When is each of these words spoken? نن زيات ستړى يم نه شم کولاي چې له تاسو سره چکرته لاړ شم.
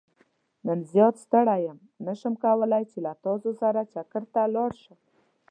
نن 0.65 0.79
زيات 0.91 1.15
ستړى 1.25 1.57
يم 1.67 1.79
نه 2.05 2.13
شم 2.19 2.33
کولاي 2.43 2.83
چې 2.91 2.97
له 3.05 3.11
تاسو 3.25 3.49
سره 3.61 3.89
چکرته 3.93 4.41
لاړ 4.55 4.71
شم. 4.83 4.99